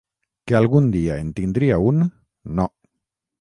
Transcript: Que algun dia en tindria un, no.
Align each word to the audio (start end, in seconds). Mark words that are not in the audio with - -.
Que 0.51 0.55
algun 0.59 0.87
dia 0.95 1.17
en 1.25 1.29
tindria 1.41 1.79
un, 1.91 2.01
no. 2.61 2.67